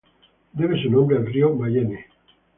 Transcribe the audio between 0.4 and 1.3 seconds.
Debe su nombre al